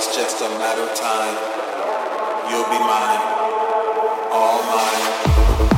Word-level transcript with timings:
It's 0.00 0.14
just 0.14 0.40
a 0.42 0.48
matter 0.60 0.82
of 0.82 0.94
time. 0.94 1.34
You'll 2.48 2.62
be 2.70 2.78
mine, 2.78 3.18
all 4.30 4.62
mine. 4.62 5.77